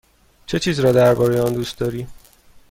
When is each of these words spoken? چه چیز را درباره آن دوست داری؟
چه 0.45 0.59
چیز 0.59 0.79
را 0.79 0.91
درباره 0.91 1.41
آن 1.41 1.53
دوست 1.53 1.77
داری؟ 1.77 2.07